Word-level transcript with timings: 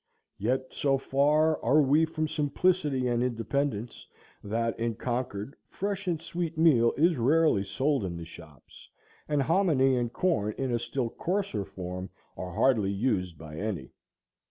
Yet 0.39 0.73
so 0.73 0.97
far 0.97 1.63
are 1.63 1.79
we 1.79 2.05
from 2.05 2.27
simplicity 2.27 3.07
and 3.07 3.21
independence 3.21 4.07
that, 4.43 4.79
in 4.79 4.95
Concord, 4.95 5.55
fresh 5.69 6.07
and 6.07 6.19
sweet 6.19 6.57
meal 6.57 6.91
is 6.97 7.17
rarely 7.17 7.63
sold 7.63 8.03
in 8.03 8.17
the 8.17 8.25
shops, 8.25 8.89
and 9.27 9.43
hominy 9.43 9.95
and 9.97 10.11
corn 10.11 10.55
in 10.57 10.71
a 10.71 10.79
still 10.79 11.11
coarser 11.11 11.65
form 11.65 12.09
are 12.35 12.51
hardly 12.55 12.91
used 12.91 13.37
by 13.37 13.57
any. 13.57 13.91